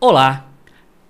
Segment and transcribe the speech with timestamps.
[0.00, 0.48] Olá,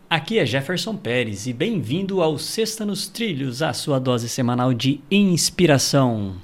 [0.08, 4.98] aqui é Jefferson Pérez e bem-vindo ao Sexta nos Trilhos, a sua dose semanal de
[5.10, 6.36] inspiração.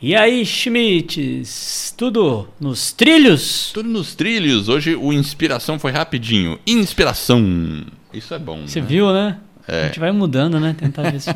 [0.00, 3.72] E aí, Schmitz, tudo nos trilhos?
[3.74, 4.70] Tudo nos trilhos.
[4.70, 6.58] Hoje o inspiração foi rapidinho.
[6.66, 7.84] Inspiração.
[8.10, 8.66] Isso é bom.
[8.66, 8.86] Você né?
[8.86, 9.38] viu, né?
[9.68, 9.82] É.
[9.82, 10.74] A gente vai mudando, né?
[10.78, 11.28] Tentar ver se.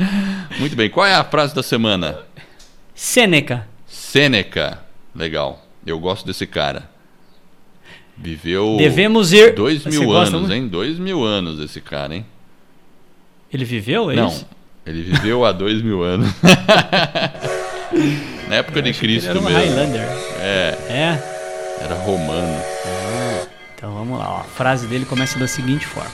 [0.58, 0.88] Muito bem.
[0.88, 2.18] Qual é a frase da semana?
[2.94, 3.68] Sêneca.
[3.86, 4.80] Sêneca.
[5.14, 5.62] Legal.
[5.86, 6.88] Eu gosto desse cara.
[8.16, 9.54] Viveu Devemos ir.
[9.54, 10.52] dois Você mil anos, muito?
[10.54, 10.66] hein?
[10.68, 12.24] Dois mil anos esse cara, hein?
[13.52, 14.28] Ele viveu, é Não.
[14.28, 14.46] isso?
[14.86, 16.28] Ele viveu há dois mil anos.
[18.48, 19.58] Na época de Ele Cristo era um mesmo.
[19.58, 20.00] Highlander.
[20.40, 21.22] É, É.
[21.84, 22.58] era romano.
[23.74, 24.30] Então vamos lá.
[24.30, 24.40] ó.
[24.40, 26.10] A frase dele começa da seguinte forma: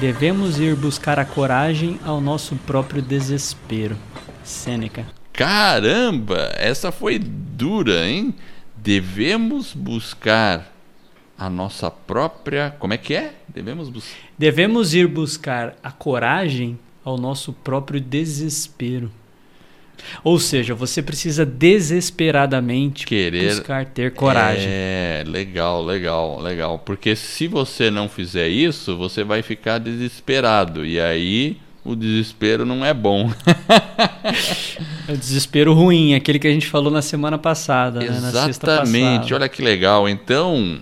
[0.00, 3.96] Devemos ir buscar a coragem ao nosso próprio desespero.
[4.42, 5.06] Sêneca.
[5.32, 8.34] Caramba, essa foi dura, hein?
[8.76, 10.72] Devemos buscar
[11.38, 12.74] a nossa própria.
[12.78, 13.34] Como é que é?
[13.48, 14.18] Devemos buscar.
[14.36, 19.10] Devemos ir buscar a coragem ao nosso próprio desespero.
[20.24, 24.66] Ou seja, você precisa desesperadamente Querer- buscar ter coragem.
[24.68, 26.78] É, legal, legal, legal.
[26.78, 30.84] Porque se você não fizer isso, você vai ficar desesperado.
[30.84, 33.30] E aí o desespero não é bom.
[35.08, 38.06] É o desespero ruim, aquele que a gente falou na semana passada, né?
[38.08, 39.34] na sexta Exatamente, passada.
[39.34, 40.08] olha que legal.
[40.08, 40.80] Então,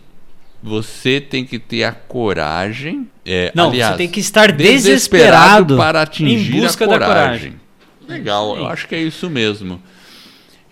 [0.63, 3.09] você tem que ter a coragem.
[3.25, 6.93] É, Não, aliás, você tem que estar desesperado desesperado para atingir em busca a da
[6.93, 7.17] coragem.
[7.23, 7.60] coragem.
[8.11, 9.81] Legal, eu acho que é isso mesmo.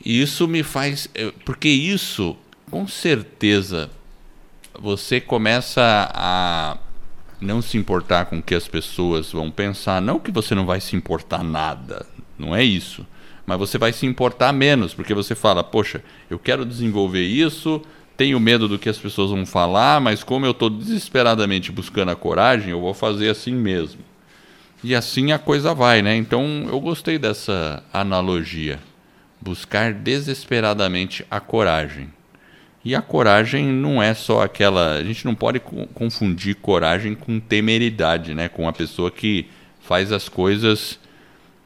[0.05, 1.09] E isso me faz.
[1.15, 2.37] eh, Porque isso,
[2.71, 3.91] com certeza,
[4.79, 6.77] você começa a
[7.41, 10.01] não se importar com o que as pessoas vão pensar.
[10.03, 12.07] Não que você não vai se importar nada,
[12.39, 13.07] não é isso.
[13.47, 17.81] Mas você vai se importar menos, porque você fala, poxa, eu quero desenvolver isso,
[18.17, 22.17] tenho medo do que as pessoas vão falar, mas como eu estou desesperadamente buscando a
[22.17, 24.01] coragem, eu vou fazer assim mesmo.
[24.83, 26.17] E assim a coisa vai, né?
[26.17, 28.79] Então eu gostei dessa analogia.
[29.41, 32.13] Buscar desesperadamente a coragem.
[32.85, 34.95] E a coragem não é só aquela.
[34.97, 38.49] A gente não pode co- confundir coragem com temeridade, né?
[38.49, 39.47] Com a pessoa que
[39.81, 40.99] faz as coisas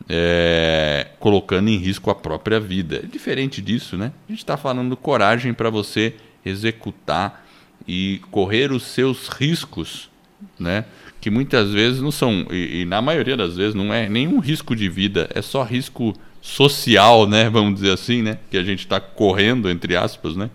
[0.09, 3.01] é, colocando em risco a própria vida.
[3.05, 4.13] É diferente disso, né?
[4.29, 7.45] A gente está falando coragem para você executar
[7.87, 10.11] e correr os seus riscos,
[10.59, 10.85] né?
[11.21, 14.75] Que muitas vezes não são, e, e na maioria das vezes não é nenhum risco
[14.75, 17.49] de vida, é só risco social, né?
[17.49, 18.39] Vamos dizer assim, né?
[18.51, 20.51] Que a gente está correndo, entre aspas, né?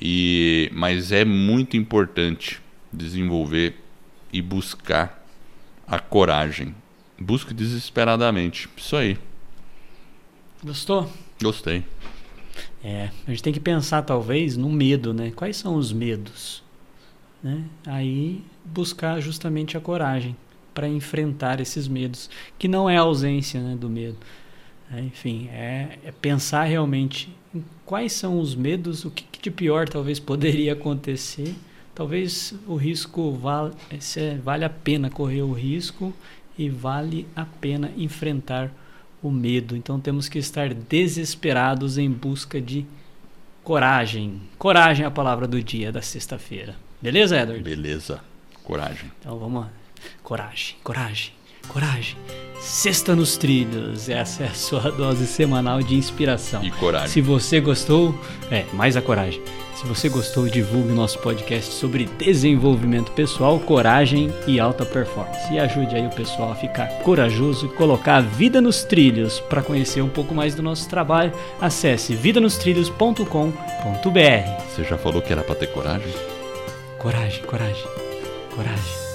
[0.00, 2.60] E, mas é muito importante
[2.92, 3.76] desenvolver
[4.32, 5.24] e buscar
[5.86, 6.74] a coragem.
[7.18, 8.68] Busque desesperadamente.
[8.76, 9.16] Isso aí.
[10.62, 11.10] Gostou?
[11.40, 11.84] Gostei.
[12.82, 15.32] É, a gente tem que pensar talvez no medo, né?
[15.34, 16.62] Quais são os medos?
[17.42, 17.64] Né?
[17.86, 20.36] Aí buscar justamente a coragem
[20.74, 24.18] para enfrentar esses medos, que não é a ausência né, do medo.
[24.92, 29.50] É, enfim, é, é pensar realmente em quais são os medos, o que, que de
[29.50, 31.54] pior talvez poderia acontecer.
[31.94, 33.72] Talvez o risco vale,
[34.42, 36.12] vale a pena correr o risco
[36.58, 38.70] e vale a pena enfrentar
[39.22, 39.74] o medo.
[39.74, 42.84] Então temos que estar desesperados em busca de
[43.64, 44.42] coragem.
[44.58, 46.85] Coragem é a palavra do dia da sexta-feira.
[47.00, 47.62] Beleza, Edward?
[47.62, 48.20] Beleza.
[48.64, 49.10] Coragem.
[49.20, 49.68] Então vamos lá.
[50.22, 51.32] Coragem, coragem,
[51.68, 52.16] coragem.
[52.60, 54.08] Sexta nos trilhos.
[54.08, 56.64] Essa é a sua dose semanal de inspiração.
[56.64, 57.08] E coragem.
[57.08, 58.18] Se você gostou,
[58.50, 59.42] é, mais a coragem.
[59.76, 65.52] Se você gostou, divulgue o nosso podcast sobre desenvolvimento pessoal, coragem e alta performance.
[65.52, 69.38] E ajude aí o pessoal a ficar corajoso e colocar a vida nos trilhos.
[69.38, 74.62] Para conhecer um pouco mais do nosso trabalho, acesse vidanostrilhos.com.br.
[74.70, 76.35] Você já falou que era pra ter coragem?
[77.06, 77.88] Coragem, coragem,
[78.52, 79.05] coragem.